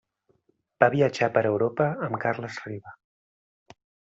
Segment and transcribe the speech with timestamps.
[0.83, 2.99] Va viatjar per Europa amb Carles Riba.